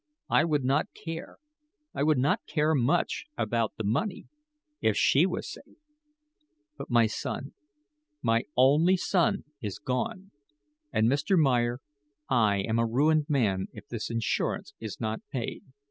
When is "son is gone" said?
8.97-10.31